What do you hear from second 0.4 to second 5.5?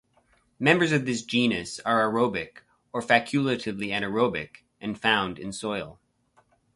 Members of this genus are aerobic or facultatively anaerobic and found